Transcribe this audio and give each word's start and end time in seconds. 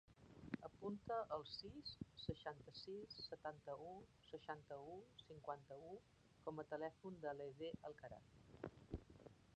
Apunta 0.67 1.17
el 1.35 1.43
sis, 1.55 1.91
seixanta-sis, 2.21 3.13
setanta-u, 3.27 3.91
seixanta-u, 4.31 4.97
cinquanta-u 5.27 5.95
com 6.47 6.65
a 6.65 6.69
telèfon 6.75 7.23
de 7.27 7.39
l'Aidé 7.39 7.71
Alcaraz. 7.91 8.37